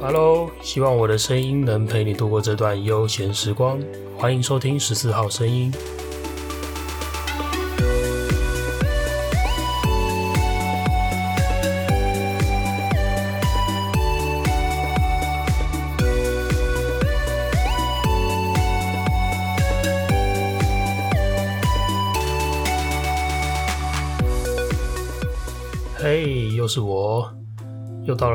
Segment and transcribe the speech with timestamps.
[0.00, 3.80] Hello，希望我的声音能陪你度过这段悠闲时光。
[4.16, 5.72] 欢迎收听十四号声音。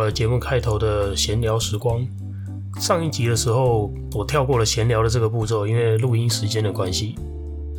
[0.03, 2.05] 了节目开头的闲聊时光。
[2.79, 7.15] 上一集的时候，我跳过了闲聊的这个步骤，因为录音时间的关系。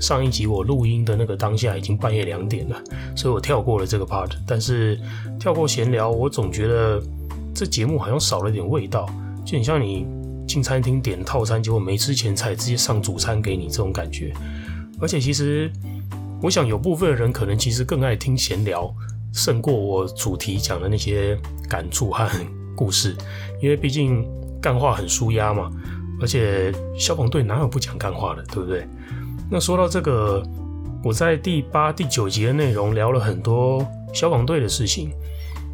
[0.01, 2.83] 上一集我录音的那个当下已经半夜两点了，
[3.17, 4.31] 所以我跳过了这个 part。
[4.47, 4.99] 但是
[5.39, 7.03] 跳过闲聊，我总觉得
[7.55, 9.07] 这节目好像少了点味道，
[9.45, 10.07] 就很像你
[10.47, 14.33] 进餐厅点套餐，结果没吃前菜，直接上主餐给你这种感觉。
[15.01, 15.71] 而且其实，
[16.43, 18.93] 我想有部分人可能其实更爱听闲聊。
[19.35, 21.37] 胜过我主题讲的那些
[21.69, 22.27] 感触和
[22.77, 23.17] 故事，
[23.61, 24.25] 因为毕竟
[24.63, 25.69] 干话很舒压嘛。
[26.21, 28.87] 而且消防队哪有不讲干话的，对不对？
[29.51, 30.41] 那说到这个，
[31.03, 35.11] 我在第八、第九集的内容聊了很多消防队的事情，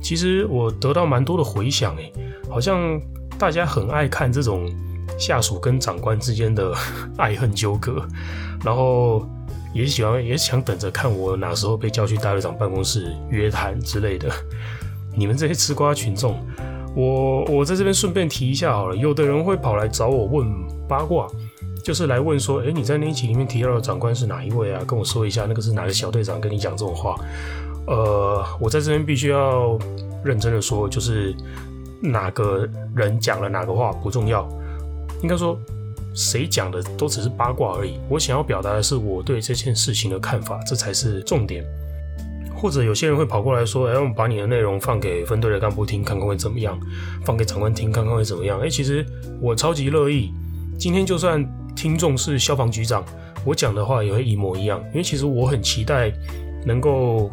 [0.02, 2.10] 其实我得到蛮多的回响，诶，
[2.48, 2.98] 好像
[3.38, 4.66] 大家很爱看这种
[5.18, 6.74] 下属跟长官之间的
[7.18, 8.02] 爱恨纠葛，
[8.64, 9.28] 然后。
[9.72, 14.28] 也喜欢，也想等着看我哪时候被叫去大队长办公室约谈之类的。
[15.16, 16.38] 你们这些吃瓜群众，
[16.94, 18.96] 我我在这边顺便提一下好了。
[18.96, 20.46] 有的人会跑来找我问
[20.88, 21.26] 八卦，
[21.84, 24.82] 就是来问说，诶，你在那一集里面提到的长官是哪一位啊？
[24.86, 27.16] 跟我说一下，那个是哪个小队长跟你讲这种话？
[27.86, 29.78] 呃，我在这边必须要
[30.24, 31.34] 认真的说，就是
[32.00, 34.48] 哪个人讲了哪个话不重要，
[35.22, 35.58] 应该说。
[36.14, 37.98] 谁讲的都只是八卦而已。
[38.08, 41.64] 我想要表达的是我对这件事情的看法，这才是重点。
[42.54, 46.78] 或者有些人会跑过来说：“哎，我们把你的内容放给分队的干部听，看看会怎么样；
[47.24, 49.04] 放给长官听，看看会怎么样。”哎，其实
[49.40, 50.30] 我超级乐意。
[50.78, 51.44] 今天就算
[51.74, 53.04] 听众是消防局长，
[53.44, 54.78] 我讲的话也会一模一样。
[54.88, 56.12] 因为其实我很期待
[56.66, 57.30] 能够。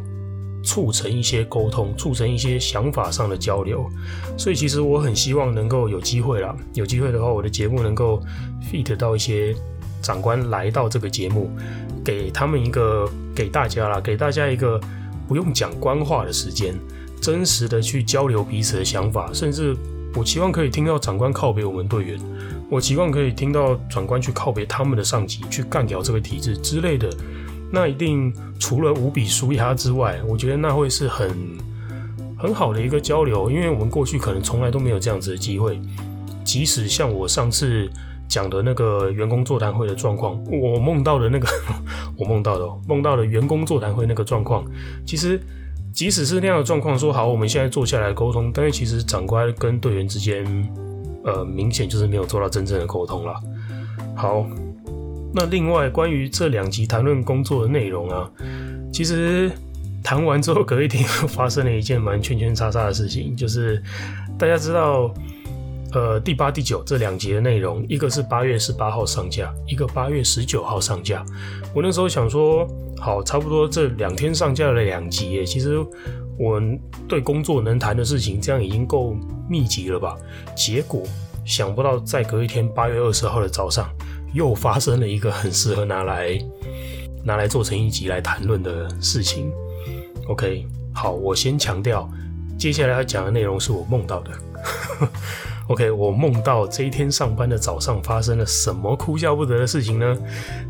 [0.68, 3.90] 促成一些沟通，促成一些想法上的交流，
[4.38, 6.54] 所以其实我很希望能够有机会啦。
[6.74, 8.22] 有机会的话，我的节目能够
[8.70, 9.56] fit 到一些
[10.02, 11.50] 长官来到这个节目，
[12.04, 14.78] 给他们一个，给大家啦，给大家一个
[15.26, 16.76] 不用讲官话的时间，
[17.22, 19.74] 真实的去交流彼此的想法，甚至
[20.16, 22.20] 我期望可以听到长官靠北我们队员，
[22.70, 27.10] 我期望可以听到长官去靠别他们的上级，去干掉这个体制之类的。
[27.72, 31.30] 那一定除了无比舒压之外，我觉得那会是很
[32.38, 35.80] 很好的一个交流，因为我们过去可能从来都没有这样子的机会。
[36.44, 37.90] 即使像我上次
[38.30, 41.48] 讲的那个员工座谈会的状况，我梦到的那个，
[42.18, 44.64] 我梦到的梦到的员工座谈会那个状况，
[45.06, 45.38] 其实
[45.92, 50.46] 即使是那样的状况，说好我们现在坐下来沟通，但是其实长官跟队员之间，
[51.26, 53.34] 呃，明显就是没有做到真正的沟通了。
[54.16, 54.46] 好。
[55.38, 58.28] 那另外，关于这两集谈论工作的内容啊，
[58.92, 59.52] 其实
[60.04, 63.80] 谈完之后，隔一天又发生了一件蛮圈圈叉叉的事情，就是
[64.36, 65.14] 大家知道，
[65.94, 71.24] 呃，第八、第九这两集的内容，一个是八月十八号上架，一个八月十九号上架。
[71.72, 72.68] 我那时候想说，
[72.98, 75.78] 好，差不多这两天上架了两集耶，其实
[76.40, 76.60] 我
[77.08, 79.16] 对工作能谈的事情，这样已经够
[79.48, 80.18] 密集了吧？
[80.56, 81.04] 结果
[81.46, 83.88] 想不到，再隔一天，八月二十号的早上。
[84.34, 86.38] 又发生了一个很适合拿来
[87.24, 89.52] 拿来做成一集来谈论的事情。
[90.28, 92.10] OK，好，我先强调，
[92.58, 94.32] 接下来要讲的内容是我梦到的。
[95.70, 100.18] OK，我梦到这一天上班的早上发生了什么哭笑不得的事情呢？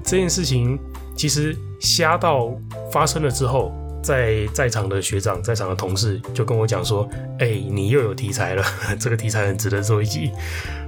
[0.03, 0.77] 这件事情
[1.15, 2.51] 其实瞎到
[2.91, 7.07] 发生了之后，在在场的学长、在场的同事就跟我讲说
[7.37, 8.63] ：“哎、你又有题材了，
[8.99, 10.31] 这个题材很值得做一集。”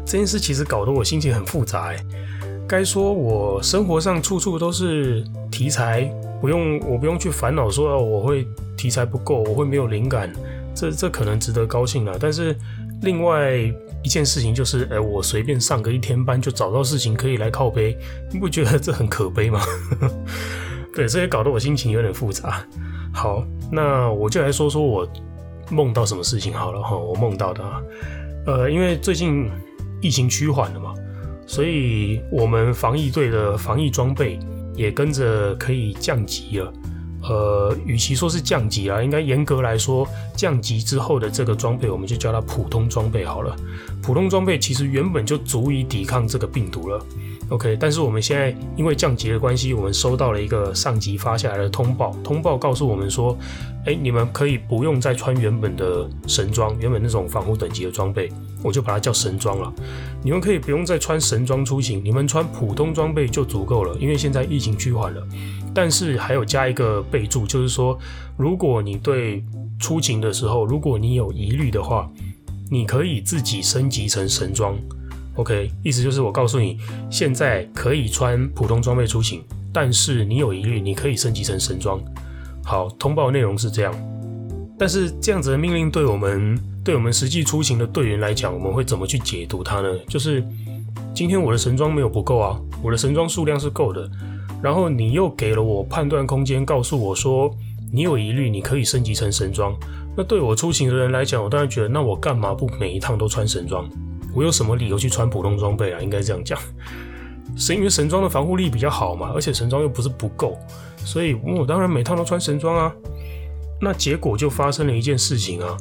[0.06, 2.06] 这件事其实搞得我心情很复杂、欸。
[2.69, 6.03] 该说，我生活上处处都是题材，
[6.40, 8.47] 不用我不用去烦恼说哦，我会
[8.78, 10.32] 题材不够，我会没有灵感，
[10.76, 12.14] 这这可能值得高兴啦。
[12.20, 12.55] 但是
[13.02, 13.55] 另外
[14.03, 17.97] 一件事情就是，哎，我随便上个一天班就找到事情可以来靠背，
[18.32, 19.59] 你不觉得这很可悲吗？
[20.94, 22.64] 对，这也搞得我心情有点复杂。
[23.11, 25.08] 好，那我就来说说我
[25.72, 26.96] 梦到什么事情好了哈。
[26.96, 27.82] 我梦到的啊，
[28.46, 29.49] 呃，因为最近
[30.02, 30.94] 疫情趋缓了嘛。
[31.49, 34.37] 所以，我们防疫队的防疫装备
[34.75, 36.72] 也跟着可以降级了。
[37.23, 43.55] 呃，与其说是降级啊，应该严格来说，降级之后的这个装备，我们就叫它普通装备好了。
[43.99, 47.03] 普通装备其实原本就足以抵抗这个病毒了。
[47.49, 53.35] OK，但是我们现在因为降级的关系，我们收到了一个上级发下来的通报，通报告诉我们说，
[53.85, 58.31] 哎，你们可以不用再穿原本的神装，原本那种防护等级的装备，
[58.61, 59.73] 我就把它叫神装了。
[60.23, 65.28] 你们可以不用再穿神装出行，你们穿普通装备就足够了，因为现在疫情趋缓了。
[65.73, 67.97] 但是还有加一个备注，就是说，
[68.37, 69.43] 如果你对
[69.79, 72.07] 出勤的时候，如果你有疑虑的话，
[72.69, 74.78] 你可以自己升级成神装。
[75.40, 76.78] OK，意思就是我告诉你，
[77.09, 79.41] 现在可以穿普通装备出行，
[79.72, 81.97] 但是你有疑虑，你可以升级成神装。
[82.62, 83.96] 好，通报内容是这样，
[84.78, 89.88] 但是这样子的命令对我们对我们实际出行的队员来讲，我们会怎么去解读它呢？
[90.09, 90.44] 就是
[91.16, 94.12] 今天我的神装没有不够啊，我的神装数量是够的，
[94.62, 97.50] 然后你又给了我判断空间，告诉我说
[97.94, 99.74] 你有疑虑，你可以升级成神装。
[100.18, 103.90] 那对我出行的人来讲，我当然觉得，那我干嘛不每一趟都穿神装？
[104.34, 105.99] 我有什么理由去穿普通装备啊？
[106.02, 106.59] 应该这样讲，
[107.58, 110.58] 是因为神装的防护力比较好嘛，而且神装又不是不够，
[110.97, 112.93] 所以我当然每趟都穿神装啊。
[113.81, 115.78] 那结果就发生了一件事情啊，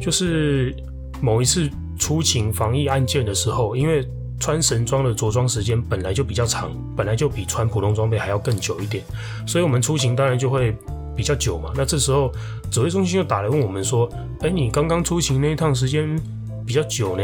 [0.00, 0.74] 就是
[1.20, 1.68] 某一次
[1.98, 4.08] 出勤防疫案件的时候，因为
[4.38, 9.04] 穿神装的着装时间本来就比较长，本来就比穿普通装备还要更久一点，
[9.46, 10.74] 所以我们出勤当然就会
[11.14, 11.72] 比较久嘛。
[11.74, 12.32] 那这时候
[12.70, 14.08] 指挥中心就打来问我们说
[14.40, 16.18] ：“哎，你刚刚出勤那一趟时间
[16.64, 17.22] 比较久呢？”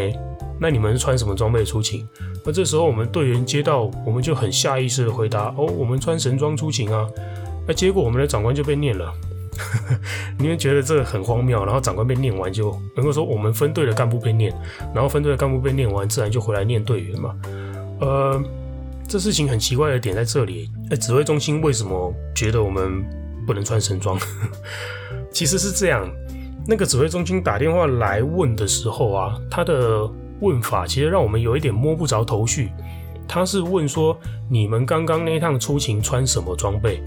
[0.58, 2.08] 那你们是穿什么装备出勤？
[2.44, 7.06] 那这时候我们队员接到，我们就很下意识的回答：哦，我们穿神装出勤啊。
[7.66, 9.12] 那结果我们的长官就被念了，
[10.38, 11.64] 你们觉得这个很荒谬。
[11.64, 14.54] 然后长官被念完就能够说我们分队的干部被念，
[14.94, 17.34] 然后分队的干部被念完，自然就回来念队员嘛。
[18.00, 18.42] 呃，
[19.08, 23.04] 这事情很奇怪的点在这里，哎，指挥中心为什么觉得我们
[23.46, 24.18] 不能穿神装？
[25.32, 26.08] 其实是这样，
[26.66, 30.08] 那个指挥中心打电话来问的时候啊，他的。
[30.40, 32.70] 问法其实让我们有一点摸不着头绪。
[33.28, 34.16] 他是问说
[34.48, 37.02] ：“你们刚刚那一趟出勤穿什么装备？”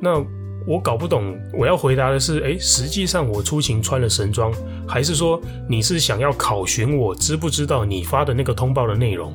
[0.00, 0.22] 那
[0.66, 1.38] 我搞不懂。
[1.58, 4.52] 我要回答的是：诶，实际上我出勤穿了神装，
[4.86, 9.32] 还是说你是想要考询我知不知道你发的那个通报的内容？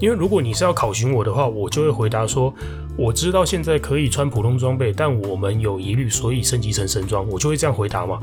[0.00, 2.52] 因为如果你是要考询我的话，我就会回答说
[2.96, 8.20] ：“我知道现在可以穿普通装备，但我们有疑虑，所以升级成神装。”我就会这样回答嘛。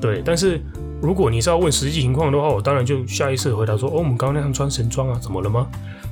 [0.00, 0.60] 对，但是。
[1.02, 5.66] 如果你是要问实际情况的话，我当然就下意识回答说：“哦，我们刚刚那样穿神装啊，怎么了吗？”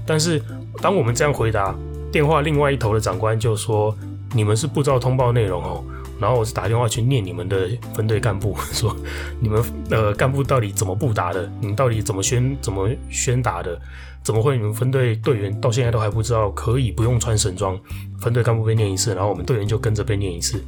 [0.04, 0.42] 但是
[0.82, 1.72] 当我们这样回答，
[2.10, 3.96] 电话另外一头的长官就说
[4.34, 5.84] ：“你们是不知道通报内容哦。”
[6.19, 8.92] 然后我是打电话去念你们的分队干部，说
[9.38, 11.48] ：“你们呃干部到底怎么不答的？
[11.60, 13.81] 你们到底怎么宣怎么宣达的？
[14.22, 17.78] 怎么会你们分队队员到现在都还不知道可以不用穿神装？”
[18.20, 20.62] 分队干部被念一次，然后我们队员就跟着被念一次。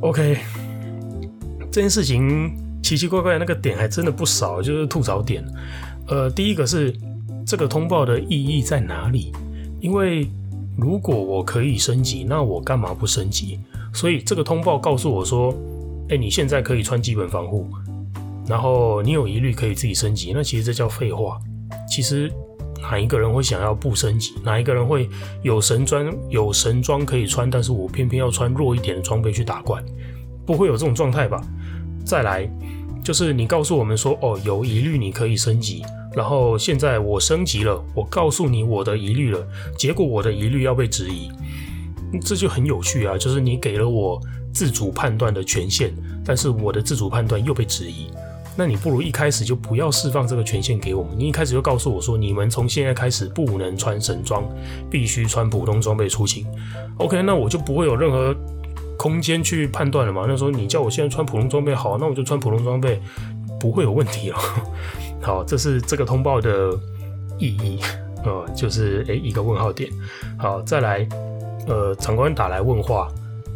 [0.00, 0.38] OK，
[1.70, 2.54] 这件事情。
[2.84, 5.42] 奇奇怪怪那个点还真的不少，就是吐槽点。
[6.06, 6.94] 呃，第一个是
[7.46, 9.32] 这个通报的意义在哪里？
[9.80, 10.28] 因为
[10.76, 13.58] 如果我可以升级，那我干嘛不升级？
[13.94, 15.56] 所以这个通报告诉我说，
[16.10, 17.66] 哎，你现在可以穿基本防护，
[18.46, 20.32] 然后你有疑虑可以自己升级。
[20.34, 21.40] 那其实这叫废话。
[21.94, 22.28] 其实
[22.82, 24.34] 哪一个人会想要不升级？
[24.42, 25.08] 哪一个人会
[25.42, 29.80] 有神装有神装可以穿，但是我偏偏要穿弱一点的装备去打怪？
[30.44, 31.40] 不会有这种状态吧？
[32.04, 32.50] 再来，
[33.04, 35.84] 就是你告诉我们说，哦，有疑虑你可以升级，
[36.16, 39.46] 然后现在我升级了，我告诉你我的疑虑了，
[39.78, 41.30] 结果我的疑虑要被质疑，
[42.24, 43.16] 这就很有趣啊！
[43.16, 44.20] 就是你给了我
[44.52, 48.10] 自主判断的权限，但是我的自主判断又被质疑，
[48.56, 54.44] 那你不如一开始就不要释放这个权限给我们，你一开始就告诉我说，你们从现在开始不能穿神装，
[54.90, 56.46] 必须穿普通装备出行。
[56.98, 58.34] OK，那我就不会有任何。
[58.96, 60.24] 空间去判断了嘛？
[60.26, 63.02] 那时候你叫我现在穿普通装备好，那我就穿普通装备，
[63.58, 64.38] 不会有问题了。
[65.20, 66.70] 好，这是这个通报的
[67.36, 67.80] 意义，
[68.24, 69.90] 呃，就是诶、一个问号点。
[70.38, 71.06] 好，再来，
[71.66, 73.08] 呃，长官打来问话，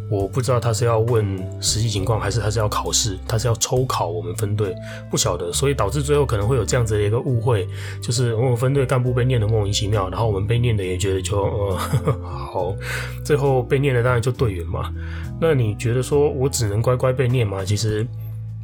[0.09, 4.75] 我不知道他是要问实际情况，还是他是要考试，他是要抽考我们分队，
[5.09, 7.67] 不晓得，所以导致最后可能会有这样子的一个误会，
[8.01, 11.77] 就是我们分队干部被念得莫名其妙，然后我们被念的也觉得就呃
[12.23, 12.75] 好，
[13.23, 14.91] 最后被念的当然就队员嘛。
[15.39, 17.63] 那你觉得说我只能乖乖被念吗？
[17.63, 18.05] 其实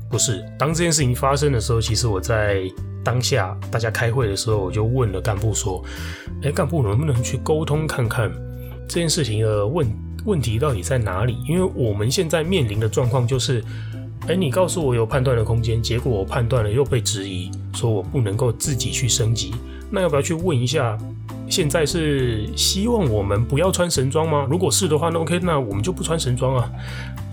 [0.09, 0.43] 不是。
[0.57, 2.63] 当这件事情发生的时候，其实我在
[3.03, 5.83] 当下大家开会的时候，我就问了干部说
[6.41, 8.31] ：“哎，干部能不能去沟通看看
[8.87, 9.87] 这件事情的问
[10.25, 11.38] 问题到底在哪里？
[11.48, 13.63] 因为我们现在面临的状况就是，
[14.27, 19.53] 哎，你告诉我有判断的空间，结果我判断了又被质疑，说我不能够自己去升级。
[19.91, 20.98] 那要不要去问一下
[21.48, 24.48] 现在是希望我们不要穿神装吗？
[24.50, 26.70] 如果是的话，那 OK，那我们就不穿神装啊。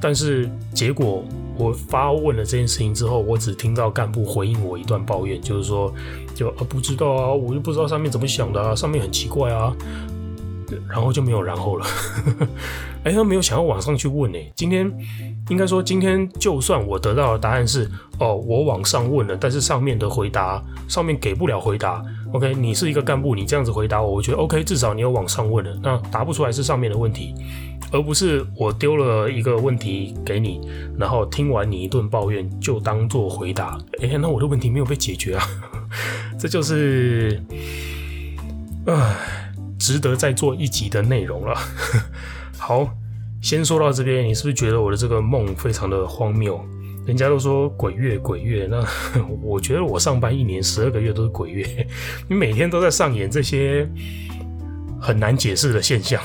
[0.00, 1.24] 但是结果
[1.56, 5.92] 我发问了这件事情之后，我只听到干部回应我一段抱怨，就是说，
[6.34, 9.74] 就啊不知道啊，我就不知道上面怎么想的啊，上面很奇怪啊，
[10.88, 11.86] 然后就没有然后了。
[13.04, 14.90] 哎，他没有想要往上去问呢，今天。
[15.50, 22.02] 应该说，今天就算我得到的答案是哦，我往上问了，但是上面的回答上面给不了回答。
[22.32, 25.76] OK，你是一个干部，你这样子回答我，我觉得 OK，至少你有往上问了。
[25.82, 27.34] 那答不出来是上面的问题，
[27.90, 30.60] 而不是我丢了一个问题给你，
[30.96, 33.76] 然后听完你一顿抱怨就当做回答。
[34.00, 35.44] 哎，那我的问题没有被解决啊，
[36.38, 37.42] 这就是，
[38.86, 39.41] 唉，
[39.82, 41.58] 值得再做一集的内容了。
[42.56, 42.88] 好。
[43.42, 46.64] 先说到这边，你是不是觉得我的这个梦非常的荒谬？
[47.04, 48.86] 人家都说鬼月鬼月，那
[49.42, 51.66] 我觉得我上班一年十二个月都是鬼月，
[52.30, 53.84] 你每天都在上演这些
[55.00, 56.22] 很难解释的现象。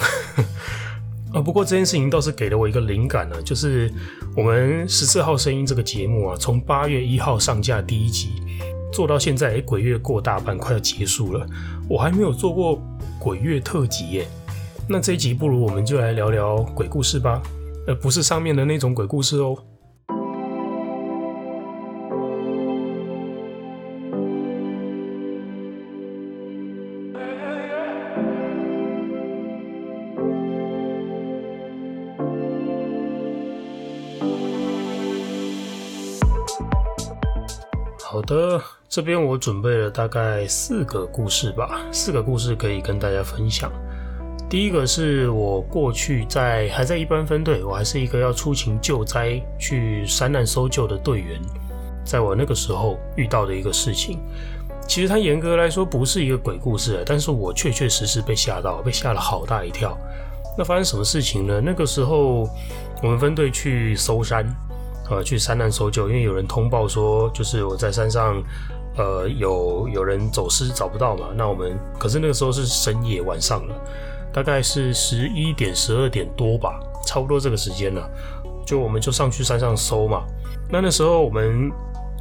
[1.34, 3.92] 啊，不过这件事情倒是给了我一个灵感呢，就是
[4.36, 8.30] 我们十四号声音这个节目啊，从八月一号上架第一集
[8.92, 11.46] 做到现在，哎，鬼月过大半，快要结束了，
[11.88, 12.82] 我还没有做过
[13.20, 14.28] 鬼月特辑耶。
[14.90, 17.42] 那这一集不如我们就来聊聊鬼故事吧，
[17.86, 19.58] 而不是上面的那种鬼故事哦。
[38.02, 38.60] 好的，
[38.98, 43.72] 这边我准备了大概四个故事吧，四个故事可以跟大家分享。
[44.50, 51.40] 第一个是我过去在还在一般分队，我还是一个要出勤救灾去山难搜救的队员，
[52.04, 54.18] 在我那个时候遇到的一个事情。
[54.88, 59.96] 其实它严格来说不是一个鬼故事，但是我确确实实被吓到，被吓了好大一跳。
[60.58, 61.62] 那发生什么事情呢？
[61.64, 62.50] 那个时候
[63.04, 64.44] 我们分队去搜山，
[65.08, 68.42] 呃，去山难搜救，因为有人通报说，就是我在山上，
[68.98, 71.28] 呃，有有人走失找不到嘛。
[71.36, 73.76] 那我们可是那个时候是深夜晚上了。
[74.34, 78.08] 大概是十一点、十二点多吧，差不多这个时间了。
[78.66, 80.26] 就我们就上去山上搜嘛。
[80.70, 81.72] 那那时候我们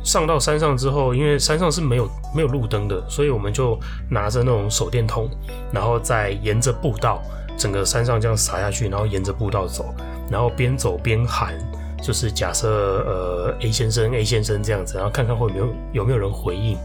[0.03, 3.79] 上到山上之后，因为山上是没有没有路灯的，所以我们就
[4.09, 5.29] 拿着那种手电筒，
[5.73, 7.21] 然后再沿着步道，
[7.59, 9.93] 整个山上这样撒下去，然后沿着步道走，
[10.31, 11.55] 然后边走边喊，
[12.03, 16.77] 就是假设呃 A 先生 A 先生这样子，然后看看会没有有没有人回应。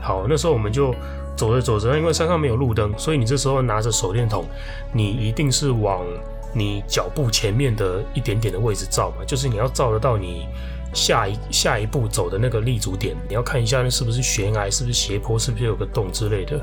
[0.00, 0.94] 好，那时候我们就。
[1.36, 4.44] 走着走着，因为山上没有路灯，所以你这时候拿着手电筒，
[4.92, 6.04] 你一定是往
[6.52, 10.46] 你脚步前面的一点点的位置照嘛，就是你要照得到你
[10.92, 16.60] 下一下一步走的那个立足点，你要看一下那是不是悬崖，是不是斜坡，是不是有个洞之类的。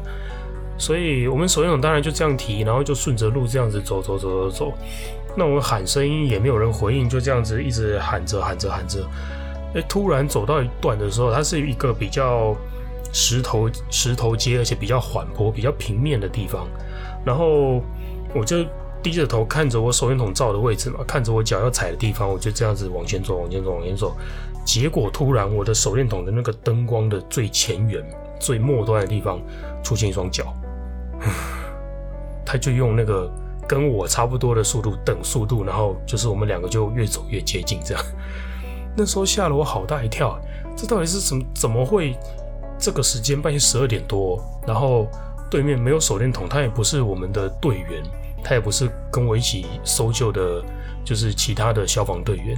[0.78, 4.74] 所以我们手电筒当然就这样提，然后就顺着路这样子走走走走走。
[5.38, 9.08] 那我喊声音也没有人回应，就这样子一直喊着喊着喊着。
[9.76, 12.56] 哎，突然走到一段的时候，它是一个比较。
[13.14, 16.68] 石头石头街，而且比较缓坡、比较平面的地方，
[17.26, 17.82] 然后
[18.36, 18.66] 我就
[19.02, 24.16] 低着头看着我手电筒照的位置嘛，看着我脚要踩的地方，我就这样子往前走、往前走、往前走。
[24.66, 28.04] 结果突然，我的手电筒的那个灯光的最前缘、
[28.40, 29.40] 最末端的地方
[29.82, 30.54] 出现一双脚，
[32.46, 33.32] 他就用那个
[33.68, 38.04] 跟我差不多的速度等速度，然后就是我们两个就越走越接近，这样。
[38.96, 40.40] 那时候吓了我好大一跳，
[40.76, 42.16] 这到底是怎么怎么会？
[42.80, 45.08] 这个时间半夜十二点多，然后
[45.50, 48.04] 对面没有手电筒，他也不是我们的队员，
[48.44, 50.64] 他也不是跟我一起搜救的，
[51.04, 52.56] 就是其他的消防队员。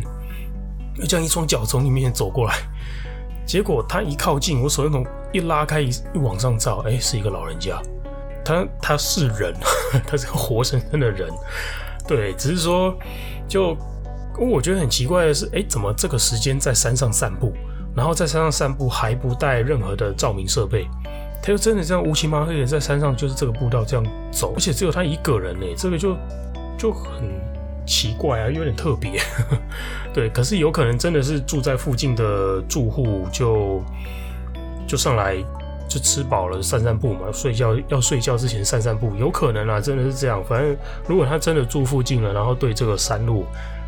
[0.96, 2.54] 就这样一双脚从里面走过来，
[3.46, 7.82] 结果他一靠近，我手电筒一拉开一往上照，哎，是一个老人家，
[8.50, 9.54] 他他是人，
[10.08, 11.30] 他是个活生生的人，
[12.08, 12.98] 对，只是说
[13.48, 13.78] 就
[14.40, 17.54] 我觉得很奇怪的是，哎，怎么这个时间在山上散步？
[17.96, 20.88] 然后在山上散步还不带任何的照明设备，
[21.44, 26.18] 他就真的这样乌漆嘛黑的在山上，就是这个步道这样走，而且只有他一个人呢，这个就
[26.76, 27.30] 就很
[27.86, 29.22] 奇怪啊，有点特别。
[30.12, 33.84] 对，可是有可能真的是住在附近的住户就
[34.88, 35.36] 就上来
[35.90, 40.42] 就吃饱了散散步嘛，睡觉要睡觉之前散散步，有可能啊，真的是这样。
[40.48, 40.78] 反正
[41.08, 43.44] 如果他真的住附近了，然后对这个山路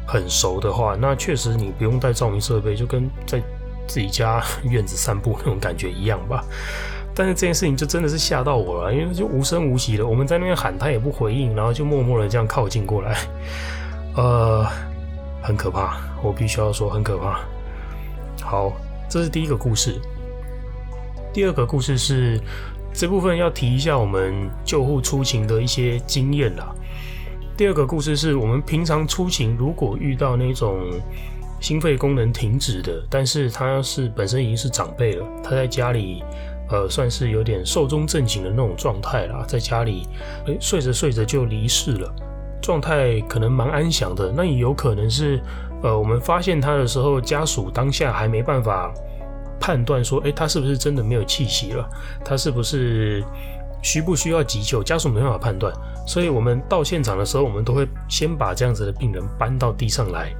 [0.05, 3.41] 很熟的话，那确实你不用带照明设备，就跟在。
[3.87, 6.45] 自己家院子散步那种感觉一样吧，
[7.13, 13.17] 但是这件事情就真的是吓到我了，因为就无声无息的，我们在那边喊他也不回应，然后就默默的这样靠近过来，
[14.15, 14.65] 呃，
[15.41, 17.39] 很可怕，我必须要说很可怕。
[18.41, 18.71] 好，
[19.09, 19.99] 这是第一个故事。
[21.33, 22.39] 第二个故事是
[22.93, 26.75] 这部分要提一下我们救护出勤的一些经验啦。
[27.55, 30.79] 第二个故事是我们平常出勤，如果遇到那种
[31.61, 36.21] 心肺功能停止的，但是他是本身已经是长辈了，他在家里
[36.69, 40.07] 呃算是有点寿终正寝的那种状态啦，在家里
[40.47, 42.13] 诶睡着睡着就离世了，
[42.61, 44.33] 状态可能蛮安详的。
[44.35, 45.39] 那也有可能是
[45.81, 48.93] 呃我们发现他的时候，家属当下还没办法
[49.61, 51.89] 判断说，诶他是不是真的没有气息了，
[52.25, 53.23] 他是不是？
[53.83, 54.83] 需不需要急救？
[54.83, 55.73] 家属没办法判断，
[56.05, 60.31] 所以我们到现场的时候，我们都会先把这样子的病人搬到地上来，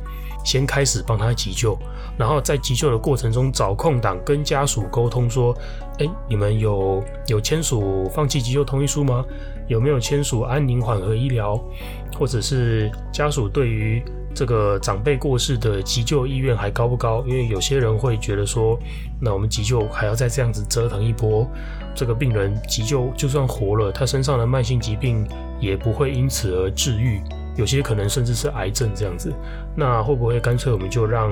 [0.46, 1.76] 先开始帮他急救，
[2.20, 5.58] 然后在急救的过程中找空档跟家属沟通说
[5.98, 9.26] ：“哎，你们有有签署放弃急救同意书吗？
[9.68, 11.60] 有没有签署安宁缓和医疗？
[12.20, 17.24] 或者是家属对于？”这个长辈过世的急救意愿还高不高？
[17.28, 18.80] 因为有些人会觉得说，
[19.20, 21.48] 那我们急救还要再这样子折腾一波，
[21.94, 25.28] 这个病人急救就算活了，他身上的慢性疾病
[25.60, 27.22] 也不会因此而治愈，
[27.56, 29.34] 有些可能甚至是癌症这样子。
[29.76, 31.32] 那会不会干脆我们就让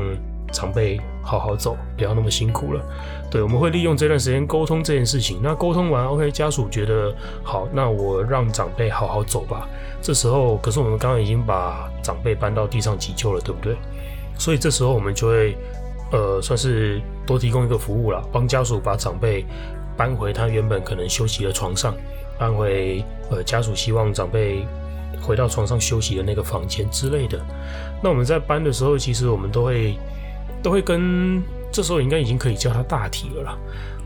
[0.51, 2.83] 长辈好好走，不要那么辛苦了？
[3.29, 5.39] 对，我们会利用这段时间沟通这件事情。
[5.41, 7.13] 那沟通完，OK，家属觉得
[7.43, 9.67] 好，那我让长辈好好走吧。
[10.01, 13.75] 这时候，可是我们刚刚已经把长辈搬到地上急救了，对不对？
[14.37, 15.57] 所以这时候我们就会，
[16.11, 19.45] 呃，算是多提供一个服务了，帮家属把长辈
[19.97, 21.93] 搬回他原本可能休息的床上，
[22.37, 24.65] 搬回呃家属希望长辈
[25.21, 27.37] 回到床上休息的那个房间之类的。
[28.01, 29.97] 那我们在搬的时候，其实我们都会
[30.61, 31.41] 都会跟。
[31.71, 33.57] 这时候应该已经可以叫他大体了啦，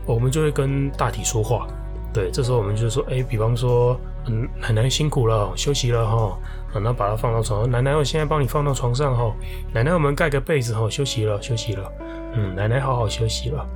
[0.04, 1.66] 我们就会跟大体说话。
[2.12, 6.38] 对，这时候我们就说，哎，比方说，嗯，奶奶辛苦了，休息了哈，
[6.74, 7.68] 然后把他放到床。
[7.70, 9.34] 奶奶，我现在帮你放到床上哈。
[9.72, 11.90] 奶奶，我们盖个被子哈，休息了，休息了。
[12.34, 13.66] 嗯，奶奶好好休息了。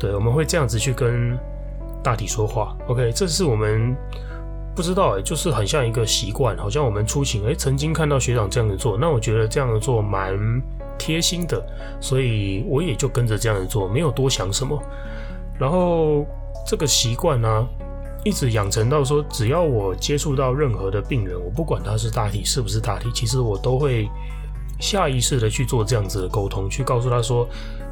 [0.00, 1.38] 对，我们会这样子去跟
[2.02, 2.74] 大体说话。
[2.86, 3.94] OK，这是我们
[4.74, 10.38] 不知道哎，就是很像一个习惯，好像我们出勤哎，曾经看到学长这样子做，那我觉得这样子做蛮。
[10.96, 11.60] 贴心的，
[12.00, 14.80] 所以我也就跟着这样子做，没有多想什么。
[15.58, 16.24] 然后
[16.64, 17.66] 这个习惯呢，
[18.24, 24.08] 一直养成到说，只要我接触到任何的病人，我不管他是大体是不是大体，其实我都会
[24.78, 27.46] 下意识的去做这样子的沟通，去告诉他说：“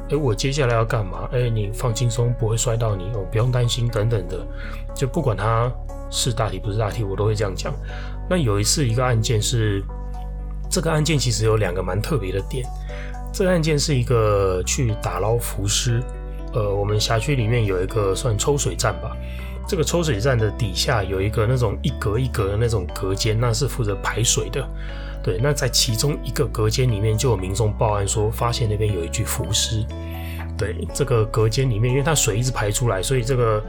[0.07, 1.27] 诶，我接下来要干嘛？
[1.33, 4.47] 诶，你放轻松，不会摔到你哦，不用担心等等的。”
[4.95, 5.69] 就不管他
[6.13, 7.73] 是大题不是大题，我都会这样讲。
[8.29, 9.83] 那有一次一个案件是。
[10.69, 12.65] 这个案件其实有两个蛮特别的点。
[13.31, 16.01] 这个案件是一个去打捞浮尸，
[16.51, 19.15] 呃，我们辖区里面有一个算抽水站吧。
[19.67, 24.67] 这个抽水站的底下有一个那种一格一格的那种隔间，那是负责排水的。
[25.21, 29.85] 对，那在其中一个隔间里面就有民众报案说，发现那边有一具浮尸。
[30.57, 33.63] 对，这个隔间里面，因为它水一直排出来，所以这个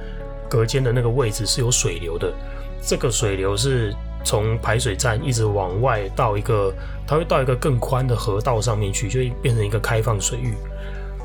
[0.54, 2.32] 隔间的那个位置是有水流的。
[2.80, 3.94] 这个水流是。
[4.26, 6.72] 从排水站一直往外到一个，
[7.06, 10.54] 它会到一个更宽的河道上面去，就变成一个开放水域。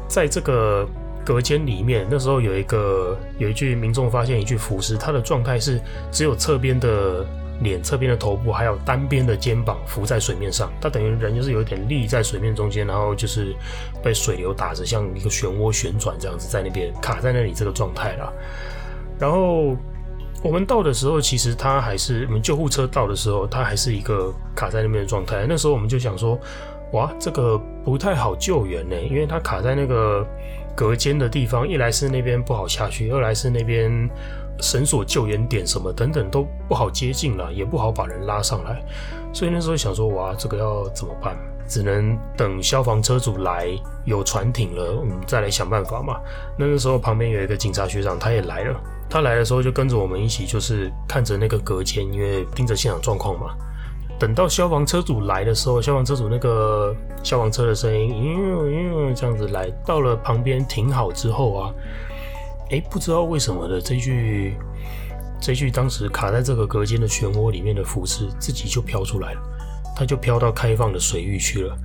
[0.06, 0.86] 在这个
[1.24, 5.80] 隔间里面，那时候有一个有一具民众发现一具浮尸，他的状态是
[6.12, 7.26] 只有侧边的
[7.62, 10.70] 脸、侧边的头部，还有单边的肩膀浮在水面上。
[10.82, 13.56] 他等于人就是有点立在水面中间，然后就是
[14.04, 18.34] 被水流打着，像一个漩涡旋转这样子，在那边卡在那里这个状态了。
[19.20, 19.76] 然后。
[20.42, 25.46] 我们到的时候，其实他还是我们救护车到的时候，他还是一个卡在那边的状态。
[25.46, 26.40] 那时候我们就想说，
[26.94, 30.26] 哇，这个不太好救援呢，因为他卡在那个
[30.78, 34.10] 隔间的地方，一来是那边不好下去，二来是那边
[34.62, 38.82] 绳索救援点什么等等都不好接近了，也不好把人拉上来。
[39.34, 41.38] 所以那时候想说，哇，这个要怎么办？
[41.68, 43.68] 只能等消防车组来，
[44.06, 46.18] 有船艇了，我们再来想办法嘛。
[46.58, 48.80] 那个时候旁边有一个警察学长，他也来了。
[49.10, 53.56] 他来的时候就跟着我们一起，就是看着那个隔间，因为盯着现场状况嘛。
[54.20, 56.94] 等到消防车主来的时候，消防车主那个
[57.24, 61.74] 消防车的声音，嗯嗯，这样子来到了旁边停好之后啊，
[62.70, 64.58] 诶，不知道为什么的这具
[65.40, 69.42] 这具当时卡在这个隔间的漩涡里面的浮尸，自己就飘出来了，
[69.96, 71.78] 它就飘到开放的水域去了。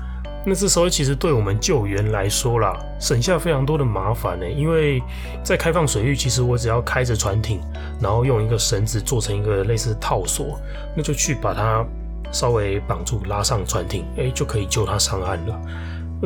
[0.47, 4.47] 那这时候其实对我们救援来说啦，省下非常多的麻烦呢。
[4.47, 5.03] 因为
[5.43, 7.61] 在开放水域，其实我只要开着船艇，
[7.99, 10.61] 然后用一个绳子做成一个类似套索，
[10.95, 11.83] 那就去把它
[12.31, 15.61] 稍微绑住，拉上船艇，哎，就可以救他上岸了。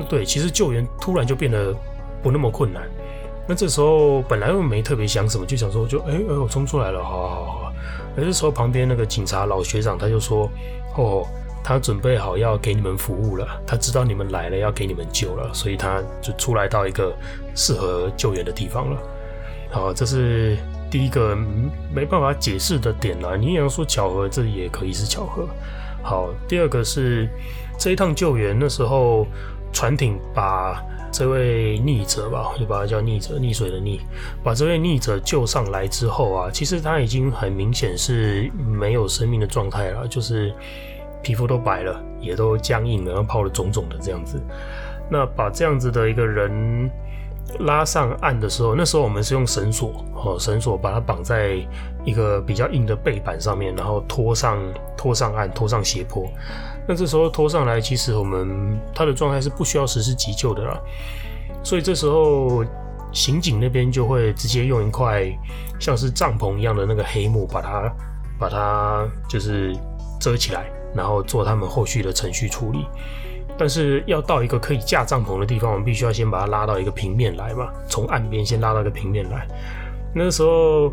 [0.09, 1.73] 对，其实救援突然就变得
[2.21, 2.83] 不那么困难。
[3.47, 7.73] 那这时候本来又没特别想什么，就想说就哎哎，我冲出来了，好好好。
[8.17, 10.51] 而这时候旁边那个警察老学长他就说，
[10.97, 11.25] 哦。
[11.69, 17.15] 他准备好要给你们服务了，他知道你们来了要给你们救了，所以他就出来到一个
[17.55, 18.99] 适合救援的地方了。
[19.71, 20.57] 好，这是
[20.91, 21.37] 第一个
[21.95, 23.37] 没办法解释的点啦。
[23.37, 25.47] 你也要说巧合，这也可以是巧合。
[26.03, 27.29] 好，第二个是
[27.79, 29.27] 这一趟救援，那时候
[29.71, 34.01] 船艇把这位溺者吧，就把他叫溺者，溺水的溺，
[34.43, 40.51] 把这位溺者救上来之后啊，其实他已经很明显是没有生命的状态了，就是
[41.23, 44.41] 皮肤都白了，也都僵硬了，然后泡的肿肿的这样子。
[45.11, 46.91] 那把这样子的一个人
[47.61, 51.57] 拉上岸的时候，那时候我们是用绳索哦，绳索把它绑在
[52.05, 54.59] 一个比较硬的背板上面，然后拖上
[54.97, 56.29] 拖上岸，拖上斜坡。
[56.87, 60.79] 那这时候拖上来，其实我们他的状态是不需要实施急救的啦。
[61.65, 62.65] 所以这时候
[63.13, 65.27] 刑警那边就会直接用一块
[65.81, 67.93] 像是帐篷一样的那个黑幕，把它
[68.39, 69.75] 把它就是
[70.21, 72.87] 遮起来，然后做他们后续的程序处理。
[73.57, 79.49] 但是要到一个可以架帐篷的地方，我们必须要先把它拉到一个平面来嘛，从岸边先拉到一个平面来。
[80.15, 80.93] 那个时候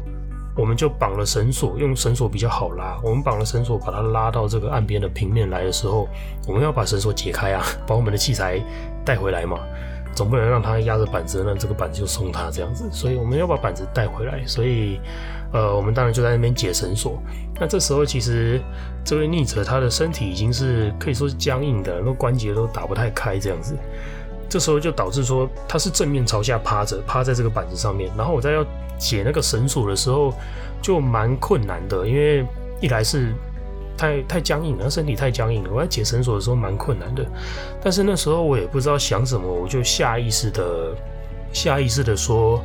[0.58, 2.98] 我们就绑了绳索，用绳索比较好拉。
[3.04, 6.08] 我们绑了绳索，把它拉到这个岸边的平面来的时候，
[6.48, 8.60] 我们要把绳索解开啊，把我们的器材
[9.06, 9.60] 带回来嘛。
[10.16, 12.90] 总不能让它压着板子，那这个板子就松它这样子。
[12.92, 15.00] 所以我们要把板子带回来，所以。
[15.54, 17.22] 呃，我们当然就在那边解绳索。
[17.58, 18.60] 那这时候其实
[19.06, 23.74] 这位溺者他的身体已经是可以说是僵硬的，那关节都打不太开这样子。
[24.50, 28.12] 这时候就导致说他是正面朝下趴着，趴在这个板子上面。
[28.18, 28.66] 然后我在要
[28.98, 30.34] 解那个绳索的时候
[30.82, 32.46] 就蛮困难的，因为
[32.82, 33.34] 一来是
[33.98, 35.70] 太太僵硬了，身体太僵硬了。
[35.74, 37.26] 我在解绳索的时候蛮困难的，
[37.82, 40.96] 但是那时候我也不知道想什么，我就下意识的
[41.54, 42.64] 下意识的说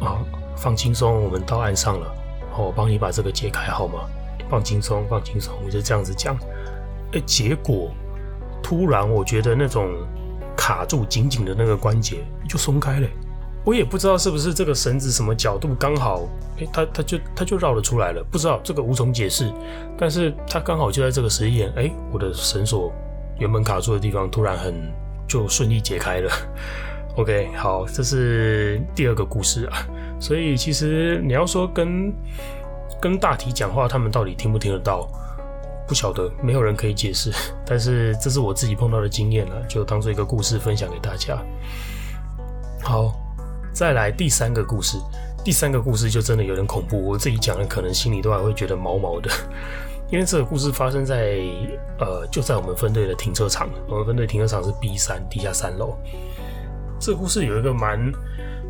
[0.00, 0.18] 啊，
[0.56, 2.14] 放轻松，我们到岸上了。
[2.52, 4.00] 好我帮你把这个解开好吗？
[4.48, 6.36] 放轻松，放轻松，我就这样子讲。
[7.12, 7.90] 哎，结果
[8.62, 9.88] 突然我觉得那种
[10.56, 13.08] 卡住紧紧的那个关节就松开了。
[13.64, 18.24] 我也不知道是不是这个绳子什么角度刚好，哎，它它就它就绕了出来了。
[18.30, 19.52] 不知道这个无从解释，
[19.98, 22.92] 但是它刚好就在这个时间，哎，我的绳索
[23.38, 24.74] 原本卡住的地方突然很
[25.28, 26.32] 就顺利解开了。
[27.16, 29.86] OK，好，这是第二个故事啊。
[30.18, 32.12] 所以其实你要说跟
[33.00, 35.06] 跟大体讲话，他们到底听不听得到？
[35.86, 37.32] 不晓得，没有人可以解释。
[37.66, 41.36] 但是这是我自己碰到的经验了，就当做一个故事分享给大家。
[42.80, 43.12] 好，
[43.72, 44.98] 再来第三个故事。
[45.44, 49.30] 第三个故事就真的有点恐怖，我自己讲的可能心里都还会觉得毛毛的，
[50.10, 51.40] 因为这个故事发生在
[51.98, 53.68] 呃就在我们分队的停车场。
[53.88, 55.96] 我们分队停车场是 B 三地下三楼。
[57.00, 58.12] 这个故事有一个蛮。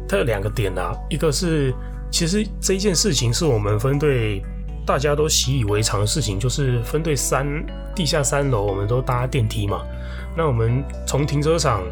[0.08, 1.72] 它有两个点啊，一个是
[2.10, 4.42] 其实这一件事情是我们分队
[4.84, 7.46] 大家都习以为常的事情，就是分队三
[7.94, 9.82] 地下三楼，我们都搭电梯嘛。
[10.36, 11.84] 那我们从停车场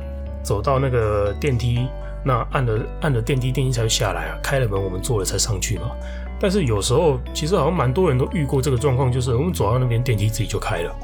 [0.42, 1.86] 走到那个电梯，
[2.28, 5.90] 那按了按了电梯，电梯才会下来啊，开了门我们坐了才上去嘛。
[6.38, 10.94] 但是有时候其实好像蛮多人都遇过这个状况，就是我们走到那边电梯自己就开了，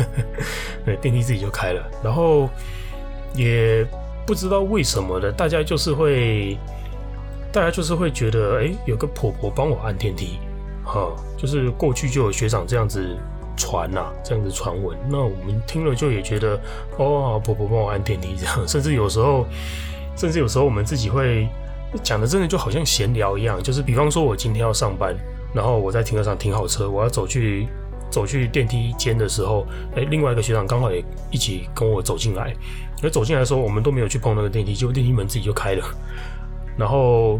[0.84, 2.48] 对，电梯自己就开了，然后
[3.34, 3.86] 也。
[4.26, 6.56] 不知道为什么的，大家就是会，
[7.52, 10.38] 大家就是会觉得，哎、有个婆婆帮我按电梯，
[10.82, 13.18] 哈，就是过去就有学长这样子
[13.54, 14.96] 传呐、啊，这样子传闻。
[15.10, 16.58] 那我们听了就也觉得，
[16.96, 18.66] 哦，婆婆帮我按电梯这样。
[18.66, 19.46] 甚至有时候，
[20.16, 21.48] 甚至有时候我们自己会
[22.02, 23.62] 讲的，真的就好像闲聊一样。
[23.62, 25.16] 就是比方说，我今天要上班，
[25.52, 27.68] 然后我在停车场停好车，我要走去
[28.10, 32.54] 走去电梯间的时候，哎、另外一个学长刚好也一起跟我走进来。
[33.02, 35.84] 而走进来的时候，我们都没有去碰那个电梯，结果电梯门自己就开了。
[36.76, 37.38] 然后，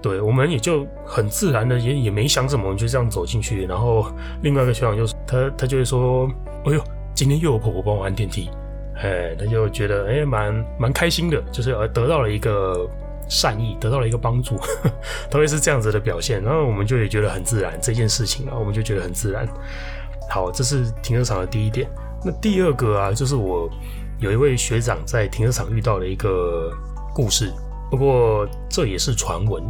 [0.00, 3.66] 对，我们也就很自然的，也也没想什么，就这样走进去。
[3.66, 4.06] 然后，
[4.42, 6.30] 另外一个学长就他他就会说
[6.64, 6.82] ：“哎呦，
[7.14, 8.48] 今天又有婆婆帮我按电梯。”
[9.02, 12.88] 哎，他就觉得哎，蛮蛮开心的，就是得到了一个
[13.28, 14.56] 善意，得到了一个帮助，
[15.30, 16.42] 特别是这样子的表现。
[16.42, 19.46] 然后我们就也觉得很自然这件事情啊，我们就觉得很自然。
[20.30, 21.88] 好，这是停车场的第一点。
[22.24, 23.70] 那第二个啊，就是我。
[24.18, 26.72] 有一位学长在停车场遇到了一个
[27.14, 27.52] 故事，
[27.90, 29.62] 不过这也是传闻。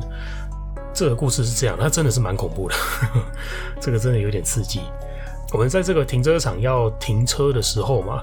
[0.94, 2.74] 这个故事是这样，它真的是蛮恐怖的，
[3.82, 4.82] 这个真的有点刺激。
[5.52, 8.22] 我们在这个停车场要停车的时候嘛，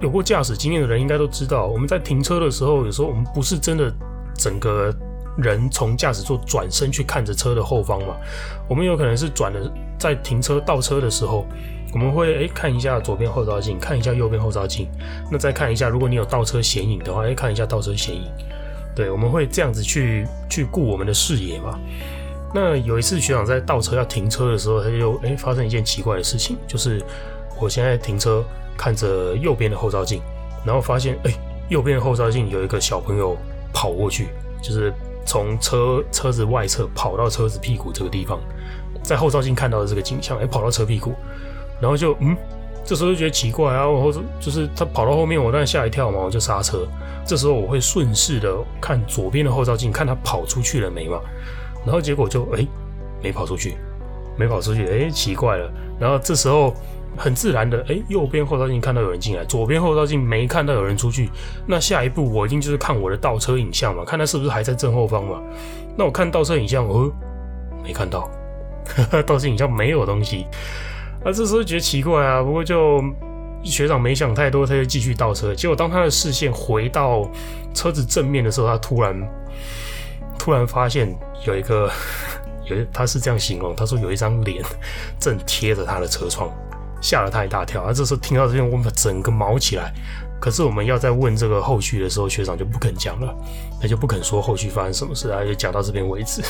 [0.00, 3.92] 有过驾驶经验的人应该都知道，我们在停车的时候，有时候我们不是真的
[4.34, 4.94] 整个
[5.38, 8.16] 人从驾驶座转身去看着车的后方嘛，
[8.68, 11.46] 我们有可能是转的，在停车倒车的时候。
[11.92, 14.88] 我们会诶看一下左边后照镜，看一下右边后照镜，
[15.28, 18.22] 那再看一下，如果你有倒车显影的话，诶看一下倒车显影。
[18.94, 21.76] 对，我们会这样子去去顾我们的视野嘛。
[22.54, 27.02] 那有一次学长在倒车要停车的时候，他就诶发生一件奇怪的事情，就是
[27.60, 28.42] 我现在停车
[28.76, 30.22] 看着右边的后照镜，
[30.64, 31.34] 然后发现诶
[31.68, 33.36] 右边的后照镜有一个小朋友
[33.72, 34.28] 跑过去，
[34.62, 34.92] 就是
[35.26, 38.40] 从车车子外侧跑到车子屁股这个地方，
[39.02, 41.12] 在后照镜看到的这个景象，哎，跑到车屁股，
[41.80, 42.36] 然后就嗯，
[42.84, 46.88] 这时候就觉得奇怪啊，或者就是他跑到后面，我当然吓一跳嘛，我就刹车。
[47.26, 51.20] 这时候我会顺势的看左边的后照镜，看他跑出去了没嘛，
[51.84, 52.66] 然后结果就哎，
[53.22, 53.76] 没跑出去，
[54.36, 55.70] 没跑出去，哎，奇怪了。
[56.00, 56.74] 然后这时候。
[57.16, 61.28] 很自然的，哎，右边后照镜看到有人进来，左边后照镜没看到有人出去。
[61.66, 65.40] 那下一步我一定就是看我的倒车影像嘛，看他是不是还在正后方嘛。
[65.96, 67.10] 那我看倒车影像，哦，
[67.82, 68.30] 没看到，
[69.26, 70.46] 倒车影像没有东西。
[71.22, 73.02] 啊这时候觉得奇怪啊，不过就
[73.62, 75.54] 学长没想太多，他就继续倒车。
[75.54, 77.28] 结果当他的视线回到
[77.74, 79.28] 车子正面的时候，他突然
[80.38, 81.14] 突然发现
[81.46, 81.90] 有一个，
[82.64, 84.64] 有他是这样形容，他说有一张脸
[85.18, 86.50] 正贴着他的车窗。
[87.00, 87.92] 吓了他一大跳，啊！
[87.92, 89.92] 这时候听到这边，我们整个毛起来。
[90.40, 93.34] 可是我们要再问这个后续的时候，学长就不肯讲了，
[93.78, 96.42] 他就不肯说后续发生什么事，他就讲到这边为止。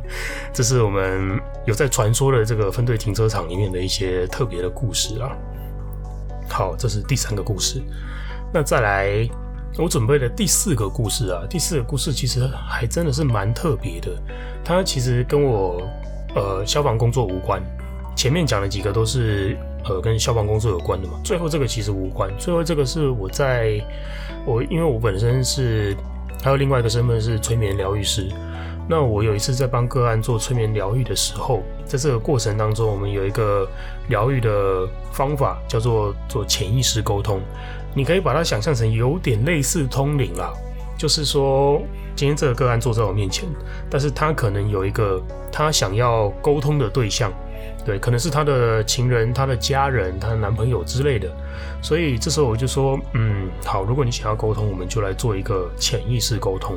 [0.52, 5.32] 这是我们有在传说的这个分队停车场里面的一些特别的故事啊。
[6.46, 7.82] 好，这是第三个故事。
[8.52, 9.26] 那再来，
[9.78, 14.10] 我准备的第四个故事啊，第四个故事其实还真的是蛮特别的。
[14.62, 15.80] 它其实跟我
[16.34, 17.62] 呃消防工作无关，
[18.14, 19.56] 前面讲的几个都是。
[19.84, 21.20] 呃，跟消防工作有关的嘛。
[21.22, 22.30] 最后这个其实无关。
[22.38, 23.80] 最后这个是我在
[24.44, 25.96] 我，因为我本身是
[26.42, 28.28] 还有另外一个身份是催眠疗愈师。
[28.90, 33.68] 那我有一次在帮个案做催眠疗愈的时候，在这个过程当中，我们有一个
[34.08, 37.40] 疗愈的方法叫做做潜意识沟通。
[37.94, 40.52] 你可以把它想象成有点类似通灵啦，
[40.96, 41.82] 就是说
[42.16, 43.46] 今天这个个案坐在我面前，
[43.90, 47.30] 但是他可能有一个他想要沟通的对象。
[47.88, 51.26] 对，可能是她的情人、她的家人、她的男朋友之类的，
[51.80, 56.76] 所以这时候我就说，嗯，好，如果你想要沟通，我们就来做一个潜意识沟通，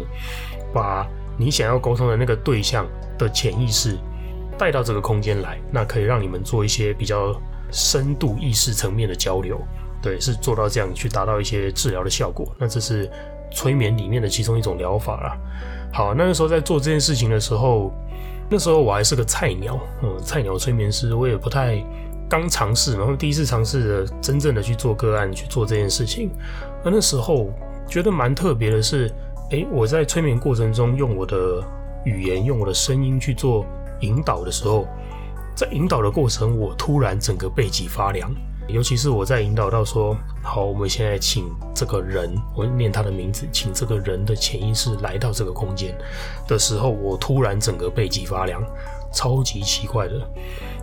[0.74, 1.06] 把
[1.38, 3.98] 你想要沟通的那个对象的潜意识
[4.58, 7.38] 带到这个空间来，那可以让你们做一些比较
[7.72, 9.60] 深度意识层面的交流。
[10.02, 12.56] 对，是做到这样去达到一些治疗的效果。
[12.58, 13.12] 那这是
[13.52, 15.38] 催眠里面的其中一种疗法啦。
[15.92, 17.94] 好，那个时候在做这件事情的时候。
[18.54, 21.82] 那时候我还是个菜鸟，嗯，菜鸟催眠师，我也不太
[22.30, 26.30] 刚尝试，然后第一次尝试的真正的去做个案去做这件事情。
[26.84, 27.50] 那那时候
[27.88, 29.10] 觉得蛮特别的是，
[29.52, 31.64] 诶，我在催眠过程中用我的
[32.04, 33.66] 语言、用我的声音去做
[34.02, 34.86] 引导的时候，
[35.56, 38.30] 在引导的过程，我突然整个背脊发凉。
[38.72, 45.98] 尤其是我在引导到说，好，我们现在请这个人，我念他的名字，请这个人的潜意识来到这个空间
[46.48, 48.64] 的时候，我突然整个背脊发凉，
[49.14, 50.14] 超级奇怪的。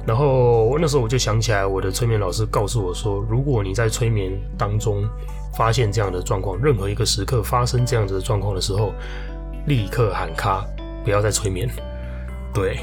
[0.07, 5.05] 然后那时候我就想起来，我的催眠老师告诉我说，如果你在催眠当中
[5.55, 8.93] 发现这样的状况，任何一个时刻发生这样子的状况的时候，
[9.67, 10.65] 立刻喊卡，
[11.05, 11.69] 不要再催眠。
[12.53, 12.79] 对。